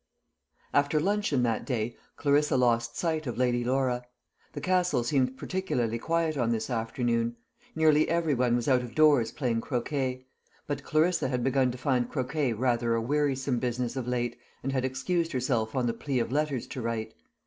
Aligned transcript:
After 0.73 0.99
luncheon 0.99 1.43
that 1.43 1.63
day, 1.63 1.95
Clarissa 2.15 2.57
lost 2.57 2.97
sight 2.97 3.27
of 3.27 3.37
Lady 3.37 3.63
Laura. 3.63 4.03
The 4.53 4.59
Castle 4.59 5.03
seemed 5.03 5.37
particularly 5.37 5.99
quiet 5.99 6.37
on 6.39 6.49
this 6.49 6.71
afternoon. 6.71 7.35
Nearly 7.75 8.09
every 8.09 8.33
one 8.33 8.55
was 8.55 8.67
out 8.67 8.81
of 8.81 8.95
doors 8.95 9.31
playing 9.31 9.61
croquet; 9.61 10.25
but 10.65 10.83
Clarissa 10.83 11.27
had 11.27 11.43
begun 11.43 11.69
to 11.69 11.77
find 11.77 12.09
croquet 12.09 12.51
rather 12.53 12.95
a 12.95 12.99
wearisome 12.99 13.59
business 13.59 13.95
of 13.95 14.07
late, 14.07 14.35
and 14.63 14.71
had 14.71 14.85
excused 14.85 15.33
herself 15.33 15.75
on 15.75 15.85
the 15.85 15.93
plea 15.93 16.17
of 16.17 16.31
letters 16.31 16.65
to 16.65 16.81
write. 16.81 17.13